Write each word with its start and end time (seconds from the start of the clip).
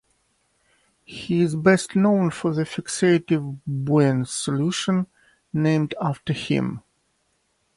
He 1.05 1.43
is 1.43 1.55
best 1.55 1.95
known 1.95 2.31
for 2.31 2.55
the 2.55 2.63
fixative 2.63 3.59
Bouin 3.67 4.25
solution 4.25 5.05
named 5.53 5.93
after 6.01 6.33
him. 6.33 6.81